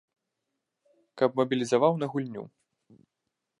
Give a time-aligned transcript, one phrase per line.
[1.23, 2.43] Каб мабілізаваў на гульню.